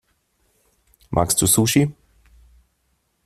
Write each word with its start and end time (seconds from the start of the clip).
Magst 1.11 1.39
du 1.39 1.45
Sushi? 1.45 1.93